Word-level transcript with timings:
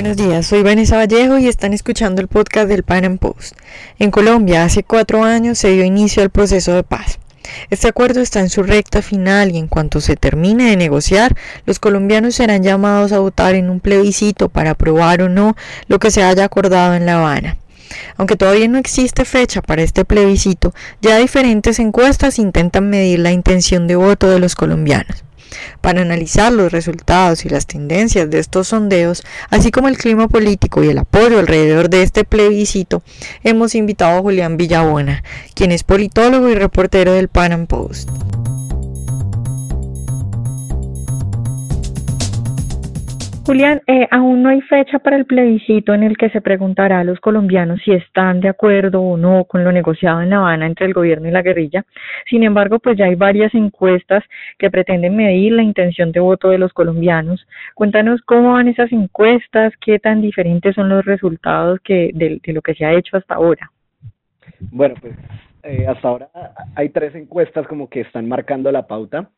Buenos 0.00 0.16
días, 0.16 0.46
soy 0.46 0.62
Vanessa 0.62 0.96
Vallejo 0.96 1.38
y 1.38 1.48
están 1.48 1.72
escuchando 1.72 2.20
el 2.22 2.28
podcast 2.28 2.68
del 2.68 2.84
Pan 2.84 3.04
Am 3.04 3.18
Post. 3.18 3.56
En 3.98 4.12
Colombia, 4.12 4.62
hace 4.62 4.84
cuatro 4.84 5.24
años 5.24 5.58
se 5.58 5.70
dio 5.70 5.82
inicio 5.82 6.22
al 6.22 6.30
proceso 6.30 6.72
de 6.72 6.84
paz. 6.84 7.18
Este 7.68 7.88
acuerdo 7.88 8.20
está 8.20 8.38
en 8.38 8.48
su 8.48 8.62
recta 8.62 9.02
final 9.02 9.50
y 9.50 9.58
en 9.58 9.66
cuanto 9.66 10.00
se 10.00 10.14
termine 10.14 10.70
de 10.70 10.76
negociar, 10.76 11.34
los 11.66 11.80
colombianos 11.80 12.36
serán 12.36 12.62
llamados 12.62 13.10
a 13.10 13.18
votar 13.18 13.56
en 13.56 13.70
un 13.70 13.80
plebiscito 13.80 14.48
para 14.48 14.70
aprobar 14.70 15.20
o 15.20 15.28
no 15.28 15.56
lo 15.88 15.98
que 15.98 16.12
se 16.12 16.22
haya 16.22 16.44
acordado 16.44 16.94
en 16.94 17.04
La 17.04 17.16
Habana. 17.16 17.56
Aunque 18.16 18.36
todavía 18.36 18.68
no 18.68 18.78
existe 18.78 19.24
fecha 19.24 19.62
para 19.62 19.82
este 19.82 20.04
plebiscito, 20.04 20.72
ya 21.02 21.18
diferentes 21.18 21.80
encuestas 21.80 22.38
intentan 22.38 22.88
medir 22.88 23.18
la 23.18 23.32
intención 23.32 23.88
de 23.88 23.96
voto 23.96 24.30
de 24.30 24.38
los 24.38 24.54
colombianos. 24.54 25.24
Para 25.80 26.02
analizar 26.02 26.52
los 26.52 26.72
resultados 26.72 27.44
y 27.44 27.48
las 27.48 27.66
tendencias 27.66 28.30
de 28.30 28.38
estos 28.38 28.68
sondeos, 28.68 29.22
así 29.50 29.70
como 29.70 29.88
el 29.88 29.98
clima 29.98 30.28
político 30.28 30.82
y 30.82 30.88
el 30.88 30.98
apoyo 30.98 31.38
alrededor 31.38 31.90
de 31.90 32.02
este 32.02 32.24
plebiscito, 32.24 33.02
hemos 33.42 33.74
invitado 33.74 34.18
a 34.18 34.22
Julián 34.22 34.56
Villabona, 34.56 35.22
quien 35.54 35.72
es 35.72 35.84
politólogo 35.84 36.48
y 36.48 36.54
reportero 36.54 37.12
del 37.12 37.28
Pan 37.28 37.52
Am 37.52 37.66
Post. 37.66 38.10
Julián, 43.48 43.80
eh, 43.86 44.06
aún 44.10 44.42
no 44.42 44.50
hay 44.50 44.60
fecha 44.60 44.98
para 44.98 45.16
el 45.16 45.24
plebiscito 45.24 45.94
en 45.94 46.02
el 46.02 46.18
que 46.18 46.28
se 46.28 46.42
preguntará 46.42 47.00
a 47.00 47.04
los 47.04 47.18
colombianos 47.18 47.80
si 47.82 47.92
están 47.92 48.40
de 48.40 48.50
acuerdo 48.50 49.00
o 49.00 49.16
no 49.16 49.44
con 49.44 49.64
lo 49.64 49.72
negociado 49.72 50.20
en 50.20 50.28
La 50.28 50.36
Habana 50.36 50.66
entre 50.66 50.84
el 50.84 50.92
gobierno 50.92 51.28
y 51.28 51.30
la 51.30 51.40
guerrilla. 51.40 51.86
Sin 52.28 52.42
embargo, 52.42 52.78
pues 52.78 52.98
ya 52.98 53.06
hay 53.06 53.14
varias 53.14 53.54
encuestas 53.54 54.22
que 54.58 54.70
pretenden 54.70 55.16
medir 55.16 55.52
la 55.52 55.62
intención 55.62 56.12
de 56.12 56.20
voto 56.20 56.50
de 56.50 56.58
los 56.58 56.74
colombianos. 56.74 57.46
Cuéntanos 57.74 58.20
cómo 58.20 58.52
van 58.52 58.68
esas 58.68 58.92
encuestas, 58.92 59.72
qué 59.80 59.98
tan 59.98 60.20
diferentes 60.20 60.74
son 60.74 60.90
los 60.90 61.06
resultados 61.06 61.80
que 61.80 62.10
de, 62.12 62.42
lo 62.52 62.60
que 62.60 62.74
se 62.74 62.84
ha 62.84 62.92
hecho 62.92 63.16
hasta 63.16 63.36
ahora. 63.36 63.70
Bueno, 64.60 64.94
pues 65.00 65.14
eh, 65.62 65.86
hasta 65.86 66.06
ahora 66.06 66.28
hay 66.74 66.90
tres 66.90 67.14
encuestas 67.14 67.66
como 67.66 67.88
que 67.88 68.02
están 68.02 68.28
marcando 68.28 68.70
la 68.70 68.86
pauta. 68.86 69.30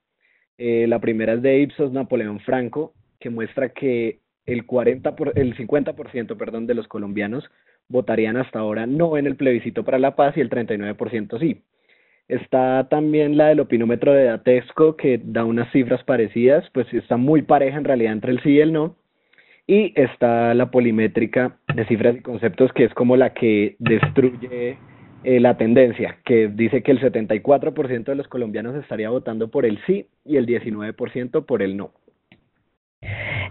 Eh, 0.58 0.86
la 0.88 0.98
primera 0.98 1.34
es 1.34 1.42
de 1.42 1.60
Ipsos 1.60 1.92
Napoleón 1.92 2.40
Franco 2.40 2.92
que 3.20 3.30
muestra 3.30 3.68
que 3.68 4.18
el 4.46 4.66
40 4.66 5.14
por, 5.14 5.38
el 5.38 5.56
50% 5.56 6.36
perdón, 6.36 6.66
de 6.66 6.74
los 6.74 6.88
colombianos 6.88 7.44
votarían 7.88 8.36
hasta 8.36 8.58
ahora 8.58 8.86
no 8.86 9.16
en 9.16 9.26
el 9.26 9.36
plebiscito 9.36 9.84
para 9.84 9.98
la 9.98 10.16
paz 10.16 10.36
y 10.36 10.40
el 10.40 10.50
39% 10.50 11.38
sí. 11.38 11.62
Está 12.28 12.86
también 12.88 13.36
la 13.36 13.48
del 13.48 13.58
opinómetro 13.58 14.12
de 14.12 14.24
Datesco 14.24 14.96
que 14.96 15.20
da 15.22 15.44
unas 15.44 15.70
cifras 15.72 16.04
parecidas, 16.04 16.64
pues 16.72 16.86
está 16.94 17.16
muy 17.16 17.42
pareja 17.42 17.76
en 17.76 17.84
realidad 17.84 18.12
entre 18.12 18.30
el 18.30 18.40
sí 18.42 18.50
y 18.50 18.60
el 18.60 18.72
no. 18.72 18.96
Y 19.66 19.92
está 20.00 20.54
la 20.54 20.70
polimétrica 20.70 21.58
de 21.74 21.84
cifras 21.86 22.16
y 22.16 22.20
conceptos 22.20 22.72
que 22.72 22.84
es 22.84 22.94
como 22.94 23.16
la 23.16 23.34
que 23.34 23.74
destruye 23.80 24.78
eh, 25.24 25.40
la 25.40 25.56
tendencia, 25.56 26.18
que 26.24 26.48
dice 26.48 26.82
que 26.82 26.92
el 26.92 27.00
74% 27.00 28.04
de 28.04 28.14
los 28.14 28.28
colombianos 28.28 28.76
estaría 28.76 29.10
votando 29.10 29.50
por 29.50 29.66
el 29.66 29.78
sí 29.84 30.06
y 30.24 30.36
el 30.36 30.46
19% 30.46 31.44
por 31.44 31.62
el 31.62 31.76
no. 31.76 31.92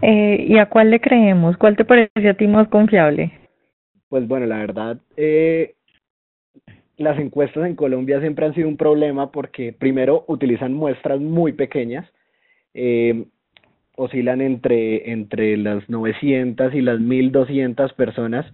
Eh, 0.02 0.46
¿Y 0.48 0.58
a 0.58 0.68
cuál 0.68 0.92
le 0.92 1.02
creemos? 1.02 1.58
¿Cuál 1.58 1.76
te 1.76 1.86
parece 1.86 2.30
a 2.30 2.34
ti 2.34 2.48
más 2.48 2.68
confiable? 2.70 3.32
Pues 4.10 4.28
bueno, 4.28 4.46
la 4.46 4.58
verdad, 4.58 4.98
eh, 5.18 5.76
las 6.98 7.18
encuestas 7.20 7.66
en 7.66 7.76
Colombia 7.76 8.20
siempre 8.20 8.46
han 8.46 8.54
sido 8.54 8.68
un 8.68 8.78
problema 8.78 9.32
porque 9.32 9.72
primero 9.72 10.26
utilizan 10.28 10.74
muestras 10.74 11.20
muy 11.20 11.54
pequeñas, 11.54 12.06
eh, 12.74 13.26
oscilan 13.96 14.42
entre, 14.42 15.12
entre 15.12 15.58
las 15.58 15.90
900 15.90 16.74
y 16.74 16.82
las 16.82 17.00
1200 17.00 17.94
personas. 17.94 18.46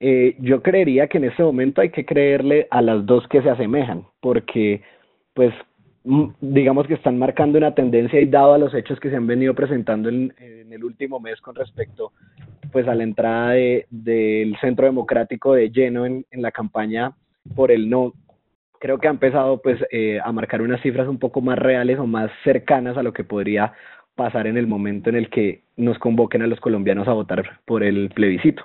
Eh, 0.00 0.36
yo 0.38 0.62
creería 0.62 1.08
que 1.08 1.18
en 1.18 1.24
este 1.24 1.42
momento 1.42 1.80
hay 1.80 1.90
que 1.90 2.04
creerle 2.04 2.68
a 2.70 2.82
las 2.82 3.04
dos 3.06 3.26
que 3.28 3.42
se 3.42 3.50
asemejan, 3.50 4.04
porque 4.20 4.82
pues 5.34 5.52
digamos 6.04 6.86
que 6.86 6.94
están 6.94 7.18
marcando 7.18 7.58
una 7.58 7.74
tendencia 7.74 8.20
y 8.20 8.26
dado 8.26 8.54
a 8.54 8.58
los 8.58 8.72
hechos 8.74 8.98
que 9.00 9.10
se 9.10 9.16
han 9.16 9.26
venido 9.26 9.54
presentando 9.54 10.08
en, 10.08 10.32
el 10.70 10.84
último 10.84 11.18
mes 11.18 11.40
con 11.40 11.54
respecto 11.54 12.12
pues 12.70 12.86
a 12.86 12.94
la 12.94 13.02
entrada 13.02 13.50
de, 13.52 13.86
del 13.90 14.56
Centro 14.60 14.86
Democrático 14.86 15.54
de 15.54 15.70
lleno 15.70 16.04
en, 16.04 16.26
en, 16.30 16.42
la 16.42 16.52
campaña 16.52 17.12
por 17.54 17.72
el 17.72 17.88
no, 17.88 18.12
creo 18.78 18.98
que 18.98 19.08
ha 19.08 19.10
empezado 19.10 19.60
pues 19.60 19.80
eh, 19.90 20.20
a 20.22 20.32
marcar 20.32 20.62
unas 20.62 20.80
cifras 20.82 21.08
un 21.08 21.18
poco 21.18 21.40
más 21.40 21.58
reales 21.58 21.98
o 21.98 22.06
más 22.06 22.30
cercanas 22.44 22.96
a 22.96 23.02
lo 23.02 23.12
que 23.12 23.24
podría 23.24 23.72
pasar 24.14 24.46
en 24.46 24.56
el 24.56 24.66
momento 24.66 25.10
en 25.10 25.16
el 25.16 25.30
que 25.30 25.62
nos 25.76 25.98
convoquen 25.98 26.42
a 26.42 26.46
los 26.46 26.60
colombianos 26.60 27.08
a 27.08 27.12
votar 27.12 27.60
por 27.64 27.82
el 27.82 28.10
plebiscito. 28.10 28.64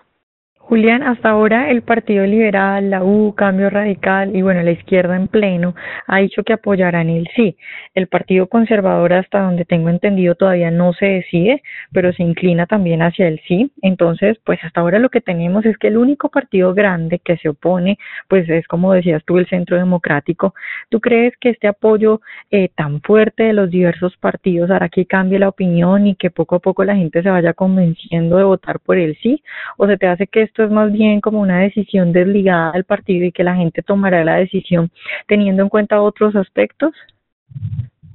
Julián, 0.65 1.03
hasta 1.03 1.29
ahora 1.29 1.69
el 1.69 1.81
Partido 1.81 2.25
Liberal, 2.25 2.89
la 2.89 3.03
U, 3.03 3.35
Cambio 3.35 3.69
Radical 3.69 4.33
y 4.33 4.41
bueno, 4.41 4.63
la 4.63 4.71
izquierda 4.71 5.17
en 5.17 5.27
pleno 5.27 5.75
ha 6.07 6.19
dicho 6.19 6.41
que 6.43 6.53
apoyarán 6.53 7.09
el 7.09 7.27
sí. 7.35 7.57
El 7.93 8.07
Partido 8.07 8.47
Conservador, 8.47 9.11
hasta 9.11 9.41
donde 9.41 9.65
tengo 9.65 9.89
entendido, 9.89 10.35
todavía 10.35 10.71
no 10.71 10.93
se 10.93 11.05
decide, 11.05 11.61
pero 11.91 12.13
se 12.13 12.23
inclina 12.23 12.65
también 12.65 13.01
hacia 13.01 13.27
el 13.27 13.41
sí. 13.45 13.73
Entonces, 13.81 14.37
pues 14.45 14.57
hasta 14.63 14.79
ahora 14.79 14.99
lo 14.99 15.09
que 15.09 15.19
tenemos 15.19 15.65
es 15.65 15.77
que 15.77 15.89
el 15.89 15.97
único 15.97 16.29
partido 16.29 16.73
grande 16.73 17.19
que 17.19 17.35
se 17.37 17.49
opone, 17.49 17.97
pues 18.29 18.47
es 18.49 18.65
como 18.65 18.93
decías 18.93 19.21
tú, 19.25 19.39
el 19.39 19.47
Centro 19.47 19.75
Democrático. 19.75 20.55
¿Tú 20.87 21.01
crees 21.01 21.33
que 21.41 21.49
este 21.49 21.67
apoyo 21.67 22.21
eh, 22.51 22.69
tan 22.73 23.01
fuerte 23.01 23.43
de 23.43 23.53
los 23.53 23.69
diversos 23.69 24.15
partidos 24.15 24.71
hará 24.71 24.87
que 24.87 25.05
cambie 25.07 25.39
la 25.39 25.49
opinión 25.49 26.07
y 26.07 26.15
que 26.15 26.31
poco 26.31 26.55
a 26.55 26.59
poco 26.59 26.85
la 26.85 26.95
gente 26.95 27.21
se 27.21 27.29
vaya 27.29 27.53
convenciendo 27.53 28.37
de 28.37 28.45
votar 28.45 28.79
por 28.79 28.97
el 28.97 29.17
sí? 29.17 29.43
¿O 29.77 29.87
se 29.87 29.97
te 29.97 30.07
hace 30.07 30.25
que 30.27 30.52
esto 30.53 30.65
es 30.65 30.71
más 30.71 30.93
bien 30.93 31.19
como 31.19 31.41
una 31.41 31.61
decisión 31.61 32.13
desligada 32.13 32.73
del 32.73 32.83
partido 32.83 33.25
y 33.25 33.31
que 33.31 33.43
la 33.43 33.55
gente 33.55 33.81
tomará 33.81 34.23
la 34.23 34.35
decisión 34.35 34.91
teniendo 35.27 35.63
en 35.63 35.69
cuenta 35.69 35.99
otros 35.99 36.35
aspectos? 36.35 36.93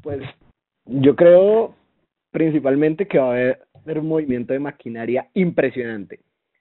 Pues 0.04 0.20
yo 0.86 1.16
creo 1.16 1.74
principalmente 2.30 3.08
que 3.08 3.18
va 3.18 3.34
a 3.34 3.56
haber 3.82 3.98
un 3.98 4.06
movimiento 4.06 4.52
de 4.52 4.60
maquinaria 4.60 5.26
impresionante. 5.34 6.20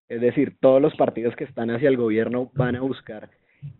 Es 0.09 0.19
decir, 0.19 0.55
todos 0.59 0.81
los 0.81 0.95
partidos 0.95 1.35
que 1.35 1.43
están 1.43 1.69
hacia 1.69 1.89
el 1.89 1.97
gobierno 1.97 2.49
van 2.55 2.75
a 2.75 2.81
buscar 2.81 3.29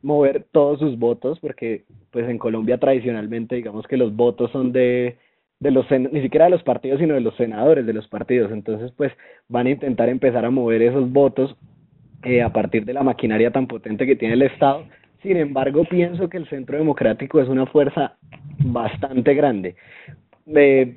mover 0.03 0.45
todos 0.51 0.79
sus 0.79 0.99
votos, 0.99 1.39
porque 1.39 1.85
pues 2.11 2.29
en 2.29 2.37
Colombia 2.37 2.77
tradicionalmente 2.77 3.55
digamos 3.55 3.87
que 3.87 3.97
los 3.97 4.15
votos 4.15 4.51
son 4.51 4.71
de 4.71 5.17
de 5.59 5.71
los 5.71 5.89
ni 5.89 6.21
siquiera 6.21 6.45
de 6.45 6.51
los 6.51 6.61
partidos, 6.61 6.99
sino 6.99 7.15
de 7.15 7.21
los 7.21 7.35
senadores 7.37 7.87
de 7.87 7.93
los 7.93 8.07
partidos. 8.07 8.51
Entonces, 8.51 8.91
pues 8.95 9.11
van 9.47 9.65
a 9.65 9.71
intentar 9.71 10.09
empezar 10.09 10.45
a 10.45 10.51
mover 10.51 10.83
esos 10.83 11.11
votos 11.11 11.55
eh, 12.23 12.41
a 12.41 12.51
partir 12.51 12.85
de 12.85 12.93
la 12.93 13.03
maquinaria 13.03 13.51
tan 13.51 13.67
potente 13.67 14.05
que 14.05 14.15
tiene 14.15 14.35
el 14.35 14.41
Estado. 14.43 14.85
Sin 15.21 15.37
embargo, 15.37 15.83
pienso 15.85 16.29
que 16.29 16.37
el 16.37 16.47
Centro 16.47 16.77
Democrático 16.77 17.41
es 17.41 17.49
una 17.49 17.65
fuerza 17.65 18.17
bastante 18.59 19.33
grande. 19.33 19.75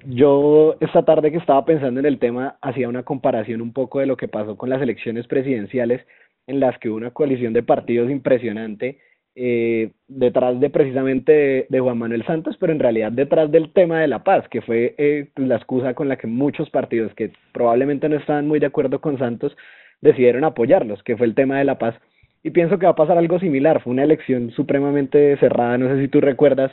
Yo 0.07 0.77
esta 0.81 1.05
tarde 1.05 1.33
que 1.33 1.39
estaba 1.39 1.65
pensando 1.65 1.99
en 1.99 2.07
el 2.07 2.19
tema 2.19 2.57
hacía 2.63 2.89
una 2.89 3.03
comparación 3.03 3.61
un 3.61 3.73
poco 3.73 3.99
de 3.99 4.07
lo 4.07 4.17
que 4.17 4.29
pasó 4.29 4.57
con 4.57 4.71
las 4.71 4.81
elecciones 4.81 5.27
presidenciales 5.27 6.07
en 6.47 6.61
las 6.61 6.79
que 6.79 6.89
hubo 6.89 6.97
una 6.97 7.11
coalición 7.11 7.53
de 7.53 7.65
partidos 7.65 8.11
impresionante 8.11 8.99
eh, 9.35 9.93
detrás 10.09 10.59
de 10.59 10.71
precisamente 10.71 11.67
de, 11.69 11.81
Juan 11.81 11.99
Manuel 11.99 12.27
Santos, 12.27 12.57
pero 12.59 12.73
en 12.73 12.81
realidad 12.81 13.13
detrás 13.13 13.51
del 13.51 13.73
tema 13.73 14.01
de 14.01 14.09
la 14.09 14.25
paz, 14.25 14.49
que 14.49 14.61
fue 14.61 14.95
eh, 14.99 15.29
la 15.37 15.57
excusa 15.57 15.95
con 15.95 16.09
la 16.09 16.17
que 16.17 16.27
muchos 16.27 16.69
partidos 16.71 17.15
que 17.15 17.33
probablemente 17.53 18.09
no 18.09 18.17
estaban 18.17 18.49
muy 18.49 18.59
de 18.59 18.67
acuerdo 18.67 19.01
con 19.01 19.19
Santos 19.19 19.57
decidieron 20.01 20.45
apoyarlos, 20.45 21.03
que 21.03 21.17
fue 21.17 21.27
el 21.27 21.35
tema 21.35 21.59
de 21.59 21.65
la 21.65 21.79
paz. 21.79 21.95
Y 22.43 22.51
pienso 22.51 22.79
que 22.79 22.87
va 22.87 22.93
a 22.93 22.97
pasar 22.97 23.19
algo 23.19 23.39
similar. 23.39 23.83
Fue 23.83 23.93
una 23.93 24.05
elección 24.05 24.51
supremamente 24.53 25.37
cerrada. 25.37 25.77
No 25.77 25.89
sé 25.89 26.01
si 26.01 26.09
tú 26.09 26.21
recuerdas, 26.21 26.73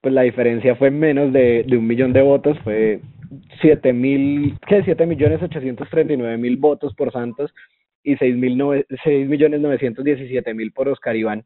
pues 0.00 0.14
la 0.14 0.22
diferencia 0.22 0.76
fue 0.76 0.90
menos 0.90 1.32
de, 1.32 1.64
de 1.66 1.76
un 1.76 1.86
millón 1.86 2.12
de 2.12 2.22
votos. 2.22 2.56
Fue 2.60 3.00
siete 3.60 3.92
mil, 3.92 4.56
¿qué? 4.68 4.82
Siete 4.84 5.06
millones 5.06 5.42
ochocientos 5.42 5.90
treinta 5.90 6.12
y 6.12 6.16
nueve 6.16 6.38
mil 6.38 6.56
votos 6.56 6.94
por 6.94 7.10
Santos 7.10 7.52
y 8.04 8.16
seis 8.16 8.36
mil 8.36 8.86
seis 9.02 9.28
millones 9.28 9.60
novecientos 9.60 10.04
diecisiete 10.04 10.54
mil 10.54 10.70
por 10.70 10.88
Oscar 10.88 11.16
Iván. 11.16 11.44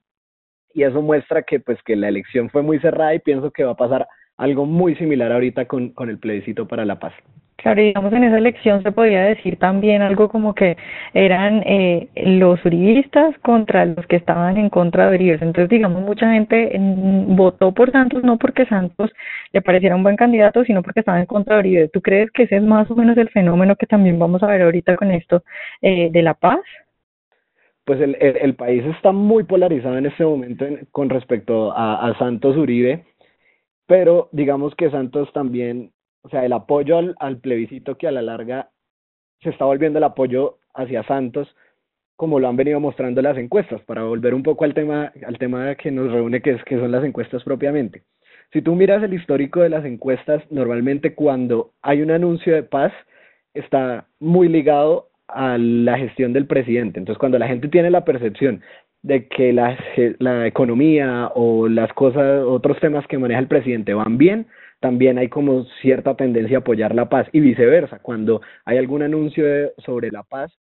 Y 0.75 0.83
eso 0.83 1.01
muestra 1.01 1.43
que, 1.43 1.59
pues, 1.61 1.83
que 1.83 1.97
la 1.97 2.09
elección 2.09 2.51
fue 2.51 2.63
muy 2.63 2.79
cerrada 2.79 3.15
y 3.15 3.21
pienso 3.21 3.51
que 3.51 3.65
va 3.65 3.73
a 3.73 3.77
pasar 3.77 4.07
algo 4.37 4.67
muy 4.67 4.95
similar 4.97 5.33
ahorita 5.33 5.67
con, 5.67 5.91
con 5.91 6.11
el 6.11 6.19
plebiscito 6.19 6.67
para 6.67 6.85
la 6.85 6.99
paz. 6.99 7.13
Claro, 7.63 7.81
digamos 7.81 8.13
en 8.13 8.25
esa 8.25 8.39
elección 8.39 8.83
se 8.83 8.91
podía 8.91 9.23
decir 9.23 9.57
también 9.57 10.03
algo 10.03 10.29
como 10.29 10.53
que 10.53 10.77
eran 11.15 11.63
eh, 11.65 12.09
los 12.17 12.65
uribistas 12.65 13.39
contra 13.39 13.87
los 13.87 14.05
que 14.09 14.17
estaban 14.17 14.57
en 14.57 14.69
contra 14.69 15.09
de 15.09 15.15
Uribe. 15.15 15.35
Entonces, 15.35 15.69
digamos, 15.69 16.03
mucha 16.03 16.33
gente 16.33 16.73
votó 17.29 17.73
por 17.73 17.93
Santos 17.93 18.25
no 18.25 18.37
porque 18.37 18.67
Santos 18.67 19.13
le 19.53 19.63
pareciera 19.63 19.95
un 19.95 20.03
buen 20.03 20.17
candidato, 20.17 20.65
sino 20.65 20.83
porque 20.83 21.01
estaba 21.01 21.21
en 21.21 21.27
contra 21.27 21.55
de 21.55 21.61
Uribe. 21.61 21.89
¿Tú 21.89 22.01
crees 22.03 22.33
que 22.33 22.45
ese 22.45 22.57
es 22.57 22.63
más 22.65 22.91
o 22.91 22.97
menos 22.97 23.17
el 23.17 23.29
fenómeno 23.29 23.77
que 23.77 23.87
también 23.87 24.19
vamos 24.19 24.43
a 24.43 24.49
ver 24.49 24.63
ahorita 24.63 24.97
con 24.97 25.13
esto 25.13 25.45
eh, 25.83 26.11
de 26.11 26.23
la 26.23 26.35
paz? 26.35 26.61
Pues 27.85 28.01
el, 28.01 28.17
el, 28.21 28.55
país 28.55 28.85
está 28.87 29.13
muy 29.13 29.45
polarizado 29.45 29.99
en 29.99 30.07
este 30.07 30.25
momento 30.25 30.65
con 30.93 31.11
respecto 31.11 31.73
a, 31.73 32.09
a 32.09 32.19
Santos 32.19 32.57
Uribe, 32.57 33.05
pero 33.93 34.31
digamos 34.33 34.75
que 34.75 34.91
Santos 34.91 35.31
también 35.35 35.93
o 36.23 36.31
sea, 36.31 36.47
el 36.47 36.55
apoyo 36.55 36.97
al, 37.19 37.37
plebiscito 37.41 37.99
que 37.99 38.09
a 38.09 38.11
la 38.11 38.23
larga 38.23 38.71
se 39.43 39.51
está 39.51 39.67
volviendo 39.67 39.99
el 39.99 40.05
apoyo 40.05 40.61
hacia 40.73 41.03
Santos, 41.03 41.55
como 42.17 42.41
lo 42.41 42.49
han 42.49 42.57
venido 42.57 42.81
mostrando 42.81 43.21
las 43.21 43.37
encuestas, 43.37 43.83
para 43.83 44.05
volver 44.05 44.33
un 44.33 44.43
poco 44.43 44.65
al 44.65 44.73
tema, 44.73 45.13
al 45.27 45.37
tema 45.37 45.75
que 45.75 45.91
nos 45.91 46.11
reúne, 46.11 46.41
que, 46.41 46.53
es, 46.53 46.65
que 46.65 46.79
son 46.79 46.91
las 46.91 47.05
encuestas 47.05 47.45
propiamente. 47.45 48.05
Si 48.51 48.63
tú 48.63 48.75
miras 48.75 49.03
el 49.03 49.13
histórico 49.13 49.61
de 49.61 49.69
las 49.69 49.85
encuestas, 49.85 50.43
normalmente 50.51 51.15
cuando 51.15 51.73
hay 51.83 52.01
un 52.01 52.13
anuncio 52.13 52.55
de 52.55 52.63
paz, 52.63 52.95
está 53.53 54.07
muy 54.21 54.49
ligado 54.49 55.11
a 55.29 55.59
la 55.59 55.99
gestión 55.99 56.33
del 56.33 56.47
presidente. 56.47 56.99
Entonces, 56.99 57.19
cuando 57.19 57.39
la 57.39 57.49
gente 57.49 57.69
tiene 57.69 57.91
la 57.91 58.07
percepción 58.07 58.63
de 59.03 59.27
que 59.29 59.53
la, 59.53 59.77
la 60.19 60.47
economía 60.47 61.31
o 61.35 61.69
las 61.69 61.93
cosas, 61.93 62.45
otros 62.45 62.79
temas 62.81 63.07
que 63.09 63.19
maneja 63.19 63.41
el 63.41 63.49
presidente 63.49 63.95
van 63.95 64.17
bien, 64.17 64.47
también 64.81 65.19
hay 65.19 65.29
como 65.29 65.65
cierta 65.81 66.17
tendencia 66.17 66.59
a 66.59 66.61
apoyar 66.61 66.95
la 66.95 67.09
paz 67.09 67.29
y 67.33 67.41
viceversa. 67.41 67.99
Cuando 67.99 68.41
hay 68.65 68.79
algún 68.79 69.03
anuncio 69.03 69.45
sobre 69.79 70.11
la 70.11 70.23
paz, 70.23 70.53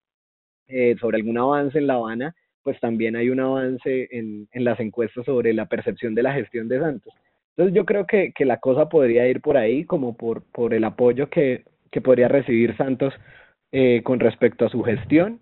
eh, 0.68 0.96
sobre 1.00 1.18
algún 1.18 1.38
avance 1.38 1.78
en 1.78 1.88
La 1.88 1.96
Habana, 1.96 2.36
pues 2.64 2.80
también 2.80 3.16
hay 3.16 3.30
un 3.30 3.40
avance 3.40 4.08
en, 4.12 4.48
en 4.52 4.64
las 4.64 4.80
encuestas 4.80 5.26
sobre 5.26 5.54
la 5.54 5.66
percepción 5.66 6.14
de 6.16 6.24
la 6.24 6.34
gestión 6.34 6.68
de 6.68 6.80
Santos. 6.80 7.14
Entonces 7.56 7.76
yo 7.76 7.86
creo 7.86 8.06
que, 8.06 8.32
que 8.34 8.46
la 8.46 8.58
cosa 8.58 8.90
podría 8.90 9.28
ir 9.28 9.42
por 9.42 9.58
ahí, 9.58 9.84
como 9.86 10.16
por, 10.16 10.44
por 10.52 10.74
el 10.74 10.84
apoyo 10.84 11.30
que, 11.30 11.64
que 11.92 12.02
podría 12.02 12.28
recibir 12.28 12.78
Santos 12.78 13.14
eh, 13.72 14.02
con 14.04 14.20
respecto 14.20 14.66
a 14.66 14.70
su 14.70 14.84
gestión 14.84 15.40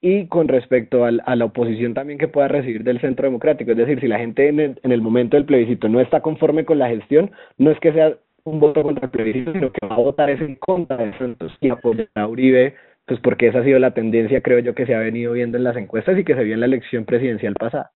y 0.00 0.26
con 0.26 0.48
respecto 0.48 1.04
al, 1.04 1.22
a 1.26 1.34
la 1.34 1.46
oposición 1.46 1.94
también 1.94 2.18
que 2.18 2.28
pueda 2.28 2.48
recibir 2.48 2.84
del 2.84 3.00
Centro 3.00 3.26
Democrático. 3.26 3.72
Es 3.72 3.76
decir, 3.76 4.00
si 4.00 4.06
la 4.06 4.18
gente 4.18 4.48
en 4.48 4.60
el, 4.60 4.80
en 4.82 4.92
el 4.92 5.02
momento 5.02 5.36
del 5.36 5.46
plebiscito 5.46 5.88
no 5.88 6.00
está 6.00 6.20
conforme 6.20 6.64
con 6.64 6.78
la 6.78 6.88
gestión, 6.88 7.30
no 7.56 7.70
es 7.70 7.80
que 7.80 7.92
sea 7.92 8.16
un 8.44 8.60
voto 8.60 8.82
contra 8.82 9.06
el 9.06 9.10
plebiscito, 9.10 9.52
sino 9.52 9.72
que 9.72 9.86
va 9.86 9.96
a 9.96 10.00
votar 10.00 10.30
es 10.30 10.40
en 10.40 10.54
contra 10.56 10.96
de 10.96 11.16
Santos 11.18 11.52
y 11.60 11.70
apoyar 11.70 12.08
a 12.14 12.26
Uribe, 12.26 12.74
pues 13.06 13.20
porque 13.20 13.48
esa 13.48 13.60
ha 13.60 13.64
sido 13.64 13.78
la 13.78 13.92
tendencia, 13.92 14.40
creo 14.40 14.60
yo, 14.60 14.74
que 14.74 14.86
se 14.86 14.94
ha 14.94 15.00
venido 15.00 15.32
viendo 15.32 15.58
en 15.58 15.64
las 15.64 15.76
encuestas 15.76 16.18
y 16.18 16.24
que 16.24 16.34
se 16.34 16.44
vio 16.44 16.54
en 16.54 16.60
la 16.60 16.66
elección 16.66 17.04
presidencial 17.04 17.54
pasada. 17.54 17.90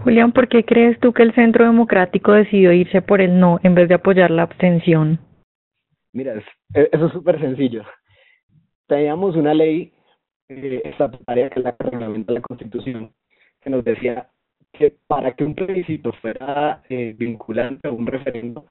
Julián, 0.00 0.32
¿por 0.32 0.48
qué 0.48 0.64
crees 0.64 0.98
tú 1.00 1.12
que 1.12 1.22
el 1.22 1.34
Centro 1.34 1.64
Democrático 1.64 2.32
decidió 2.32 2.72
irse 2.72 3.00
por 3.00 3.22
el 3.22 3.40
no 3.40 3.60
en 3.62 3.74
vez 3.74 3.88
de 3.88 3.94
apoyar 3.94 4.30
la 4.30 4.42
abstención? 4.42 5.18
Mira, 6.12 6.34
e, 6.74 6.88
eso 6.92 7.06
es 7.06 7.12
súper 7.12 7.40
sencillo. 7.40 7.82
Teníamos 8.86 9.36
una 9.36 9.54
ley 9.54 9.92
eh, 10.48 10.82
estatutaria 10.84 11.50
que 11.50 11.60
es 11.60 11.64
la 11.64 11.76
reglamenta 11.78 12.32
la 12.32 12.40
Constitución, 12.40 13.12
que 13.60 13.70
nos 13.70 13.84
decía 13.84 14.28
que 14.72 14.94
para 15.06 15.32
que 15.34 15.44
un 15.44 15.54
plebiscito 15.54 16.12
fuera 16.14 16.82
eh, 16.88 17.14
vinculante 17.16 17.88
a 17.88 17.92
un 17.92 18.06
referendo, 18.06 18.66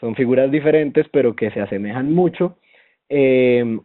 son 0.00 0.14
figuras 0.14 0.50
diferentes, 0.50 1.06
pero 1.10 1.34
que 1.34 1.50
se 1.50 1.60
asemejan 1.60 2.12
mucho, 2.12 2.58
eh, 3.08 3.78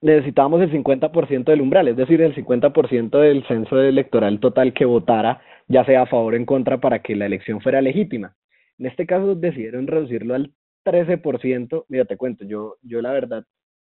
necesitábamos 0.00 0.60
el 0.62 0.72
50% 0.72 1.44
del 1.44 1.60
umbral, 1.60 1.88
es 1.88 1.96
decir, 1.96 2.20
el 2.20 2.34
50% 2.34 3.18
del 3.18 3.44
censo 3.46 3.80
electoral 3.80 4.40
total 4.40 4.72
que 4.72 4.84
votara, 4.84 5.40
ya 5.68 5.84
sea 5.84 6.02
a 6.02 6.06
favor 6.06 6.34
o 6.34 6.36
en 6.36 6.44
contra, 6.44 6.78
para 6.80 7.00
que 7.02 7.14
la 7.14 7.26
elección 7.26 7.60
fuera 7.60 7.80
legítima. 7.80 8.34
En 8.78 8.86
este 8.86 9.06
caso 9.06 9.34
decidieron 9.34 9.86
reducirlo 9.86 10.34
al 10.34 10.52
13%. 10.84 11.84
Mira, 11.88 12.04
te 12.04 12.16
cuento, 12.16 12.44
yo, 12.44 12.76
yo 12.82 13.00
la 13.00 13.12
verdad 13.12 13.44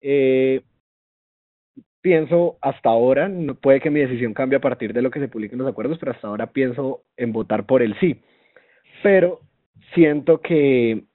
eh, 0.01 0.61
pienso 2.05 2.59
hasta 2.61 2.89
ahora, 2.89 3.27
no 3.27 3.55
puede 3.55 3.79
que 3.79 3.89
mi 3.89 3.99
decisión 3.99 4.35
cambie 4.35 4.57
a 4.57 4.61
partir 4.61 4.93
de 4.93 5.01
lo 5.01 5.09
que 5.09 5.19
se 5.19 5.27
publiquen 5.27 5.57
los 5.57 5.67
acuerdos, 5.67 5.97
pero 5.97 6.11
hasta 6.11 6.27
ahora 6.27 6.53
pienso 6.53 7.01
en 7.17 7.33
votar 7.33 7.65
por 7.65 7.81
el 7.81 7.99
sí. 7.99 8.21
Pero 9.01 9.39
siento 9.95 10.39
que 10.39 11.05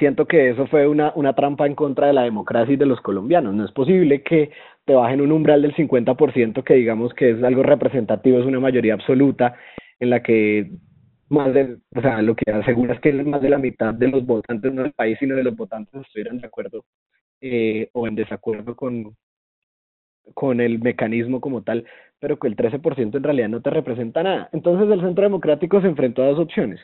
siento 0.00 0.26
que 0.26 0.50
eso 0.50 0.66
fue 0.66 0.88
una, 0.88 1.12
una 1.14 1.34
trampa 1.36 1.68
en 1.68 1.76
contra 1.76 2.08
de 2.08 2.14
la 2.14 2.24
democracia 2.24 2.74
y 2.74 2.76
de 2.76 2.86
los 2.86 3.00
colombianos. 3.00 3.54
No 3.54 3.64
es 3.64 3.70
posible 3.70 4.24
que 4.24 4.50
te 4.84 4.92
bajen 4.92 5.20
un 5.20 5.30
umbral 5.30 5.62
del 5.62 5.76
50%, 5.76 6.64
que 6.64 6.74
digamos 6.74 7.14
que 7.14 7.30
es 7.30 7.42
algo 7.44 7.62
representativo, 7.62 8.40
es 8.40 8.44
una 8.44 8.58
mayoría 8.58 8.94
absoluta, 8.94 9.54
en 10.00 10.10
la 10.10 10.20
que 10.20 10.68
más 11.28 11.54
de, 11.54 11.76
o 11.94 12.00
sea, 12.00 12.20
lo 12.22 12.34
que 12.34 12.50
asegura 12.50 12.94
es 12.94 13.00
que 13.00 13.12
más 13.12 13.40
de 13.40 13.50
la 13.50 13.58
mitad 13.58 13.94
de 13.94 14.08
los 14.08 14.26
votantes 14.26 14.74
no 14.74 14.82
del 14.82 14.94
país, 14.94 15.16
sino 15.20 15.36
de 15.36 15.44
los 15.44 15.54
votantes 15.54 15.94
estuvieran 15.94 16.40
de 16.40 16.48
acuerdo 16.48 16.84
eh, 17.40 17.88
o 17.92 18.08
en 18.08 18.16
desacuerdo 18.16 18.74
con, 18.74 19.14
con 20.34 20.60
el 20.60 20.78
mecanismo 20.78 21.40
como 21.40 21.62
tal, 21.62 21.84
pero 22.18 22.38
que 22.38 22.48
el 22.48 22.56
13% 22.56 23.16
en 23.16 23.22
realidad 23.22 23.48
no 23.48 23.60
te 23.60 23.70
representa 23.70 24.22
nada. 24.22 24.48
Entonces 24.52 24.90
el 24.90 25.00
Centro 25.00 25.24
Democrático 25.24 25.80
se 25.80 25.88
enfrentó 25.88 26.22
a 26.22 26.28
dos 26.28 26.38
opciones. 26.38 26.80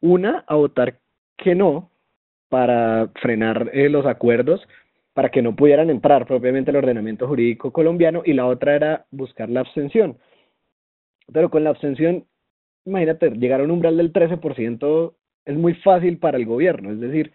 Una, 0.00 0.44
a 0.46 0.54
votar 0.54 0.98
que 1.36 1.54
no, 1.54 1.90
para 2.48 3.08
frenar 3.20 3.70
eh, 3.72 3.88
los 3.88 4.06
acuerdos, 4.06 4.66
para 5.12 5.30
que 5.30 5.42
no 5.42 5.56
pudieran 5.56 5.90
entrar 5.90 6.26
propiamente 6.26 6.70
el 6.70 6.76
ordenamiento 6.76 7.26
jurídico 7.26 7.72
colombiano, 7.72 8.22
y 8.24 8.32
la 8.34 8.46
otra 8.46 8.76
era 8.76 9.06
buscar 9.10 9.48
la 9.48 9.60
abstención. 9.60 10.18
Pero 11.32 11.50
con 11.50 11.64
la 11.64 11.70
abstención, 11.70 12.24
imagínate, 12.84 13.30
llegar 13.30 13.60
a 13.60 13.64
un 13.64 13.70
umbral 13.70 13.96
del 13.96 14.12
13% 14.12 15.14
es 15.46 15.56
muy 15.56 15.74
fácil 15.74 16.18
para 16.18 16.36
el 16.36 16.46
gobierno, 16.46 16.92
es 16.92 17.00
decir, 17.00 17.32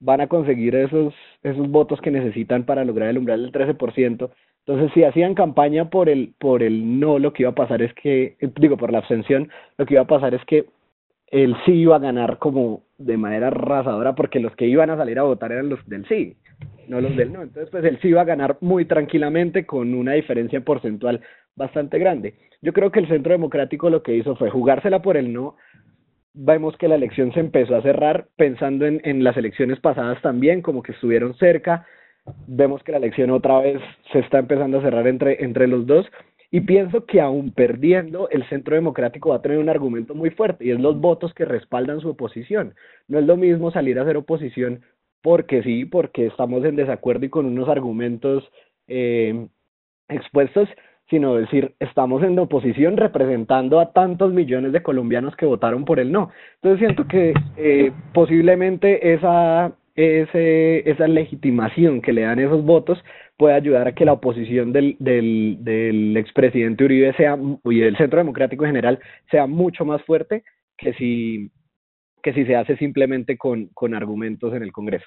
van 0.00 0.20
a 0.20 0.26
conseguir 0.26 0.74
esos, 0.74 1.14
esos 1.42 1.68
votos 1.70 2.00
que 2.00 2.10
necesitan 2.10 2.64
para 2.64 2.84
lograr 2.84 3.08
el 3.08 3.18
umbral 3.18 3.42
del 3.42 3.52
13%. 3.52 4.30
Entonces, 4.66 4.92
si 4.94 5.04
hacían 5.04 5.34
campaña 5.34 5.90
por 5.90 6.08
el, 6.08 6.32
por 6.38 6.62
el 6.62 6.98
no, 6.98 7.18
lo 7.18 7.34
que 7.34 7.42
iba 7.42 7.50
a 7.50 7.54
pasar 7.54 7.82
es 7.82 7.92
que, 7.94 8.36
digo, 8.56 8.78
por 8.78 8.92
la 8.92 8.98
abstención, 8.98 9.50
lo 9.76 9.84
que 9.84 9.94
iba 9.94 10.02
a 10.02 10.06
pasar 10.06 10.34
es 10.34 10.42
que 10.46 10.66
él 11.26 11.54
sí 11.66 11.72
iba 11.72 11.96
a 11.96 12.00
ganar 12.00 12.38
como 12.38 12.82
de 12.96 13.16
manera 13.16 13.48
arrasadora 13.48 14.14
porque 14.14 14.40
los 14.40 14.54
que 14.56 14.66
iban 14.66 14.88
a 14.88 14.96
salir 14.96 15.18
a 15.18 15.24
votar 15.24 15.52
eran 15.52 15.68
los 15.68 15.84
del 15.86 16.06
sí, 16.06 16.36
no 16.88 17.00
los 17.00 17.14
del 17.14 17.32
no. 17.32 17.42
Entonces, 17.42 17.68
pues 17.70 17.84
él 17.84 17.98
sí 18.00 18.08
iba 18.08 18.22
a 18.22 18.24
ganar 18.24 18.56
muy 18.60 18.86
tranquilamente 18.86 19.66
con 19.66 19.92
una 19.94 20.12
diferencia 20.12 20.60
porcentual 20.62 21.20
bastante 21.56 21.98
grande. 21.98 22.34
Yo 22.62 22.72
creo 22.72 22.90
que 22.90 23.00
el 23.00 23.08
Centro 23.08 23.32
Democrático 23.32 23.90
lo 23.90 24.02
que 24.02 24.14
hizo 24.14 24.36
fue 24.36 24.48
jugársela 24.48 25.02
por 25.02 25.18
el 25.18 25.32
no. 25.32 25.56
Vemos 26.32 26.76
que 26.78 26.88
la 26.88 26.94
elección 26.94 27.32
se 27.32 27.40
empezó 27.40 27.76
a 27.76 27.82
cerrar 27.82 28.28
pensando 28.36 28.86
en, 28.86 29.02
en 29.04 29.24
las 29.24 29.36
elecciones 29.36 29.78
pasadas 29.80 30.22
también, 30.22 30.62
como 30.62 30.82
que 30.82 30.92
estuvieron 30.92 31.34
cerca. 31.34 31.86
Vemos 32.46 32.82
que 32.82 32.92
la 32.92 32.98
elección 32.98 33.30
otra 33.30 33.60
vez 33.60 33.80
se 34.12 34.20
está 34.20 34.38
empezando 34.38 34.78
a 34.78 34.82
cerrar 34.82 35.06
entre, 35.06 35.44
entre 35.44 35.66
los 35.66 35.86
dos 35.86 36.06
y 36.50 36.60
pienso 36.60 37.04
que 37.04 37.20
aún 37.20 37.50
perdiendo, 37.50 38.28
el 38.30 38.48
Centro 38.48 38.76
Democrático 38.76 39.30
va 39.30 39.36
a 39.36 39.42
tener 39.42 39.58
un 39.58 39.68
argumento 39.68 40.14
muy 40.14 40.30
fuerte 40.30 40.64
y 40.64 40.70
es 40.70 40.78
los 40.78 41.00
votos 41.00 41.34
que 41.34 41.44
respaldan 41.44 41.98
su 41.98 42.10
oposición. 42.10 42.74
No 43.08 43.18
es 43.18 43.26
lo 43.26 43.36
mismo 43.36 43.72
salir 43.72 43.98
a 43.98 44.02
hacer 44.02 44.16
oposición 44.16 44.82
porque 45.20 45.64
sí, 45.64 45.84
porque 45.84 46.26
estamos 46.26 46.64
en 46.64 46.76
desacuerdo 46.76 47.26
y 47.26 47.28
con 47.28 47.46
unos 47.46 47.68
argumentos 47.68 48.48
eh, 48.86 49.48
expuestos, 50.08 50.68
sino 51.10 51.34
decir, 51.34 51.74
estamos 51.80 52.22
en 52.22 52.38
oposición 52.38 52.96
representando 52.96 53.80
a 53.80 53.92
tantos 53.92 54.32
millones 54.32 54.72
de 54.72 54.82
colombianos 54.82 55.34
que 55.34 55.46
votaron 55.46 55.84
por 55.84 55.98
el 55.98 56.12
no. 56.12 56.30
Entonces 56.62 56.78
siento 56.78 57.08
que 57.08 57.34
eh, 57.56 57.90
posiblemente 58.12 59.12
esa, 59.12 59.72
ese, 59.94 60.88
esa 60.90 61.06
legitimación 61.06 62.02
que 62.02 62.12
le 62.12 62.22
dan 62.22 62.38
esos 62.38 62.64
votos 62.64 63.02
puede 63.36 63.54
ayudar 63.54 63.88
a 63.88 63.94
que 63.94 64.04
la 64.04 64.12
oposición 64.12 64.72
del, 64.72 64.96
del, 64.98 65.58
del 65.60 66.16
expresidente 66.16 66.84
Uribe 66.84 67.12
sea, 67.14 67.38
y 67.64 67.80
del 67.80 67.96
Centro 67.96 68.18
Democrático 68.18 68.64
en 68.64 68.70
general 68.70 68.98
sea 69.30 69.46
mucho 69.46 69.84
más 69.84 70.02
fuerte 70.02 70.44
que 70.76 70.92
si 70.94 71.50
que 72.24 72.32
si 72.32 72.46
se 72.46 72.56
hace 72.56 72.74
simplemente 72.78 73.36
con, 73.36 73.66
con 73.74 73.92
argumentos 73.92 74.54
en 74.54 74.62
el 74.62 74.72
Congreso. 74.72 75.04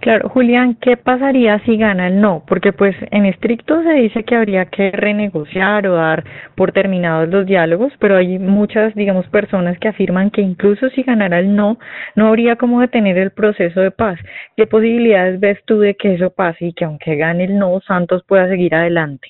Claro, 0.00 0.30
Julián, 0.30 0.76
¿qué 0.80 0.96
pasaría 0.96 1.62
si 1.66 1.76
gana 1.76 2.08
el 2.08 2.18
no? 2.18 2.44
Porque 2.48 2.72
pues 2.72 2.96
en 3.10 3.26
estricto 3.26 3.82
se 3.82 3.92
dice 3.92 4.24
que 4.24 4.36
habría 4.36 4.64
que 4.64 4.90
renegociar 4.90 5.86
o 5.86 5.96
dar 5.96 6.24
por 6.54 6.72
terminados 6.72 7.28
los 7.28 7.44
diálogos, 7.44 7.92
pero 7.98 8.16
hay 8.16 8.38
muchas, 8.38 8.94
digamos, 8.94 9.28
personas 9.28 9.78
que 9.78 9.88
afirman 9.88 10.30
que 10.30 10.40
incluso 10.40 10.88
si 10.88 11.02
ganara 11.02 11.40
el 11.40 11.54
no, 11.54 11.78
no 12.16 12.28
habría 12.28 12.56
como 12.56 12.80
detener 12.80 13.18
el 13.18 13.32
proceso 13.32 13.82
de 13.82 13.90
paz. 13.90 14.18
¿Qué 14.56 14.66
posibilidades 14.66 15.40
ves 15.40 15.58
tú 15.66 15.78
de 15.80 15.94
que 15.94 16.14
eso 16.14 16.30
pase 16.30 16.68
y 16.68 16.72
que 16.72 16.86
aunque 16.86 17.16
gane 17.16 17.44
el 17.44 17.58
no, 17.58 17.82
Santos 17.82 18.24
pueda 18.26 18.48
seguir 18.48 18.74
adelante? 18.74 19.28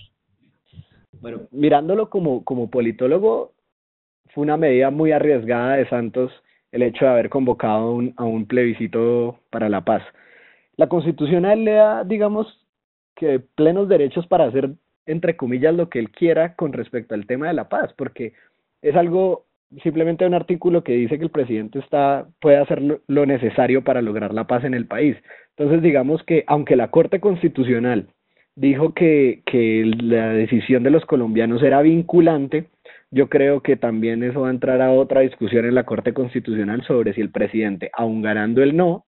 Bueno, 1.20 1.40
mirándolo 1.50 2.08
como, 2.08 2.44
como 2.44 2.70
politólogo, 2.70 3.50
fue 4.32 4.44
una 4.44 4.56
medida 4.56 4.92
muy 4.92 5.10
arriesgada 5.10 5.74
de 5.74 5.88
Santos 5.88 6.30
el 6.72 6.82
hecho 6.82 7.04
de 7.04 7.10
haber 7.10 7.28
convocado 7.28 7.92
un, 7.92 8.14
a 8.16 8.24
un 8.24 8.46
plebiscito 8.46 9.38
para 9.50 9.68
la 9.68 9.84
paz. 9.84 10.02
La 10.76 10.88
él 10.88 11.64
le 11.64 11.72
da, 11.72 12.04
digamos, 12.04 12.46
que 13.16 13.38
plenos 13.38 13.88
derechos 13.88 14.26
para 14.26 14.46
hacer, 14.46 14.70
entre 15.06 15.36
comillas, 15.36 15.74
lo 15.74 15.90
que 15.90 15.98
él 15.98 16.10
quiera 16.10 16.54
con 16.54 16.72
respecto 16.72 17.14
al 17.14 17.26
tema 17.26 17.48
de 17.48 17.54
la 17.54 17.68
paz, 17.68 17.92
porque 17.96 18.32
es 18.80 18.96
algo, 18.96 19.44
simplemente 19.82 20.26
un 20.26 20.34
artículo 20.34 20.82
que 20.82 20.92
dice 20.92 21.18
que 21.18 21.24
el 21.24 21.30
presidente 21.30 21.80
está, 21.80 22.28
puede 22.40 22.56
hacer 22.56 23.02
lo 23.06 23.26
necesario 23.26 23.84
para 23.84 24.00
lograr 24.00 24.32
la 24.32 24.46
paz 24.46 24.64
en 24.64 24.74
el 24.74 24.86
país. 24.86 25.16
Entonces, 25.56 25.82
digamos 25.82 26.22
que 26.22 26.44
aunque 26.46 26.76
la 26.76 26.90
Corte 26.90 27.20
Constitucional 27.20 28.08
dijo 28.56 28.94
que, 28.94 29.42
que 29.46 29.84
la 29.84 30.32
decisión 30.32 30.82
de 30.82 30.90
los 30.90 31.04
colombianos 31.04 31.62
era 31.62 31.82
vinculante, 31.82 32.70
yo 33.10 33.28
creo 33.28 33.60
que 33.60 33.76
también 33.76 34.22
eso 34.22 34.42
va 34.42 34.48
a 34.48 34.52
entrar 34.52 34.80
a 34.80 34.92
otra 34.92 35.20
discusión 35.20 35.64
en 35.64 35.74
la 35.74 35.84
Corte 35.84 36.14
Constitucional 36.14 36.84
sobre 36.84 37.12
si 37.12 37.20
el 37.20 37.30
presidente, 37.30 37.90
aun 37.92 38.22
ganando 38.22 38.62
el 38.62 38.76
no, 38.76 39.06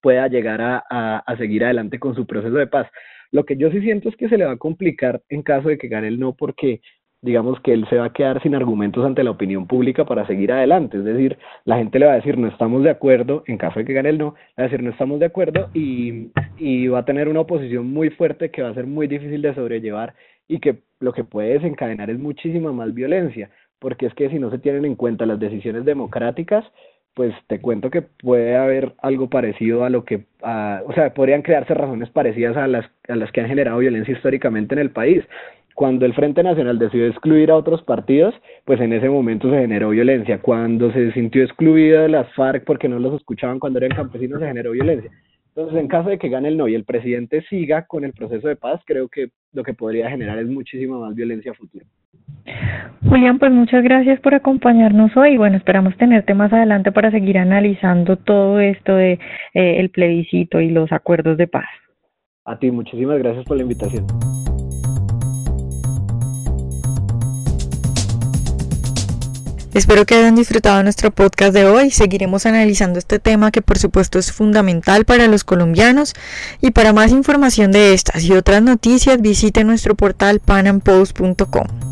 pueda 0.00 0.28
llegar 0.28 0.60
a, 0.62 1.24
seguir 1.38 1.64
adelante 1.64 1.98
con 1.98 2.14
su 2.14 2.26
proceso 2.26 2.54
de 2.56 2.66
paz. 2.66 2.86
Lo 3.32 3.44
que 3.44 3.56
yo 3.56 3.70
sí 3.70 3.80
siento 3.80 4.08
es 4.08 4.16
que 4.16 4.28
se 4.28 4.38
le 4.38 4.44
va 4.44 4.52
a 4.52 4.56
complicar 4.56 5.22
en 5.28 5.42
caso 5.42 5.68
de 5.68 5.78
que 5.78 5.88
gane 5.88 6.08
el 6.08 6.20
no, 6.20 6.34
porque 6.34 6.80
digamos 7.22 7.58
que 7.60 7.72
él 7.72 7.86
se 7.88 7.96
va 7.96 8.06
a 8.06 8.12
quedar 8.12 8.42
sin 8.42 8.54
argumentos 8.54 9.04
ante 9.04 9.24
la 9.24 9.30
opinión 9.30 9.66
pública 9.66 10.04
para 10.04 10.26
seguir 10.26 10.52
adelante. 10.52 10.98
Es 10.98 11.04
decir, 11.04 11.38
la 11.64 11.78
gente 11.78 11.98
le 11.98 12.06
va 12.06 12.12
a 12.12 12.16
decir 12.16 12.36
no 12.36 12.48
estamos 12.48 12.84
de 12.84 12.90
acuerdo, 12.90 13.42
en 13.46 13.56
caso 13.56 13.78
de 13.78 13.86
que 13.86 13.94
gane 13.94 14.10
el 14.10 14.18
no, 14.18 14.34
le 14.56 14.62
va 14.62 14.66
a 14.66 14.70
decir 14.70 14.82
no 14.82 14.90
estamos 14.90 15.18
de 15.18 15.26
acuerdo 15.26 15.70
y 15.72 16.88
va 16.88 16.98
a 16.98 17.04
tener 17.04 17.28
una 17.28 17.40
oposición 17.40 17.90
muy 17.90 18.10
fuerte 18.10 18.50
que 18.50 18.62
va 18.62 18.68
a 18.68 18.74
ser 18.74 18.86
muy 18.86 19.08
difícil 19.08 19.42
de 19.42 19.54
sobrellevar 19.54 20.14
y 20.48 20.58
que 20.60 20.82
lo 21.00 21.12
que 21.12 21.24
puede 21.24 21.54
desencadenar 21.54 22.10
es 22.10 22.18
muchísima 22.18 22.72
más 22.72 22.94
violencia, 22.94 23.50
porque 23.78 24.06
es 24.06 24.14
que 24.14 24.30
si 24.30 24.38
no 24.38 24.50
se 24.50 24.58
tienen 24.58 24.84
en 24.84 24.94
cuenta 24.94 25.26
las 25.26 25.40
decisiones 25.40 25.84
democráticas, 25.84 26.64
pues 27.14 27.32
te 27.46 27.60
cuento 27.60 27.90
que 27.90 28.02
puede 28.02 28.56
haber 28.56 28.94
algo 29.00 29.28
parecido 29.30 29.84
a 29.84 29.90
lo 29.90 30.04
que, 30.04 30.24
o 30.42 30.92
sea, 30.94 31.14
podrían 31.14 31.42
crearse 31.42 31.72
razones 31.72 32.10
parecidas 32.10 32.56
a 32.56 32.66
las, 32.66 32.86
a 33.08 33.14
las 33.14 33.30
que 33.30 33.40
han 33.40 33.48
generado 33.48 33.78
violencia 33.78 34.14
históricamente 34.14 34.74
en 34.74 34.80
el 34.80 34.90
país 34.90 35.24
cuando 35.74 36.06
el 36.06 36.14
Frente 36.14 36.42
Nacional 36.42 36.78
decidió 36.78 37.06
excluir 37.08 37.50
a 37.50 37.56
otros 37.56 37.82
partidos, 37.82 38.34
pues 38.64 38.80
en 38.80 38.92
ese 38.92 39.08
momento 39.08 39.50
se 39.50 39.58
generó 39.58 39.90
violencia. 39.90 40.40
Cuando 40.40 40.92
se 40.92 41.12
sintió 41.12 41.42
excluida 41.42 42.02
de 42.02 42.08
las 42.08 42.32
FARC 42.34 42.64
porque 42.64 42.88
no 42.88 42.98
los 42.98 43.14
escuchaban 43.14 43.58
cuando 43.58 43.80
eran 43.80 43.96
campesinos, 43.96 44.40
se 44.40 44.46
generó 44.46 44.70
violencia. 44.70 45.10
Entonces, 45.56 45.80
en 45.80 45.86
caso 45.86 46.08
de 46.08 46.18
que 46.18 46.28
gane 46.28 46.48
el 46.48 46.56
no 46.56 46.66
y 46.66 46.74
el 46.74 46.84
presidente 46.84 47.42
siga 47.48 47.86
con 47.86 48.04
el 48.04 48.12
proceso 48.12 48.48
de 48.48 48.56
paz, 48.56 48.80
creo 48.84 49.08
que 49.08 49.28
lo 49.52 49.62
que 49.62 49.72
podría 49.72 50.10
generar 50.10 50.38
es 50.38 50.48
muchísima 50.48 50.98
más 50.98 51.14
violencia 51.14 51.52
a 51.52 51.54
futuro. 51.54 51.84
Julián, 53.08 53.38
pues 53.38 53.52
muchas 53.52 53.84
gracias 53.84 54.18
por 54.20 54.34
acompañarnos 54.34 55.16
hoy. 55.16 55.36
Bueno, 55.36 55.56
esperamos 55.56 55.96
tenerte 55.96 56.34
más 56.34 56.52
adelante 56.52 56.90
para 56.90 57.12
seguir 57.12 57.38
analizando 57.38 58.16
todo 58.16 58.58
esto 58.58 58.96
de 58.96 59.12
eh, 59.54 59.76
el 59.78 59.90
plebiscito 59.90 60.60
y 60.60 60.70
los 60.70 60.90
acuerdos 60.90 61.38
de 61.38 61.46
paz. 61.46 61.68
A 62.44 62.58
ti, 62.58 62.72
muchísimas 62.72 63.18
gracias 63.18 63.44
por 63.44 63.56
la 63.56 63.62
invitación. 63.62 64.04
Espero 69.74 70.06
que 70.06 70.14
hayan 70.14 70.36
disfrutado 70.36 70.80
nuestro 70.84 71.10
podcast 71.10 71.52
de 71.52 71.66
hoy. 71.66 71.90
Seguiremos 71.90 72.46
analizando 72.46 73.00
este 73.00 73.18
tema 73.18 73.50
que 73.50 73.60
por 73.60 73.76
supuesto 73.76 74.20
es 74.20 74.30
fundamental 74.30 75.04
para 75.04 75.26
los 75.26 75.42
colombianos. 75.42 76.14
Y 76.60 76.70
para 76.70 76.92
más 76.92 77.10
información 77.10 77.72
de 77.72 77.92
estas 77.92 78.22
y 78.22 78.32
otras 78.32 78.62
noticias 78.62 79.20
visite 79.20 79.64
nuestro 79.64 79.96
portal 79.96 80.38
panampost.com. 80.38 81.83